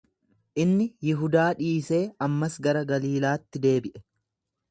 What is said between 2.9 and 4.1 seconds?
Galiilaatti deebi'e.